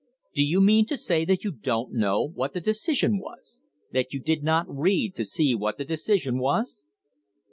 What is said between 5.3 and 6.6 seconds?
what the decision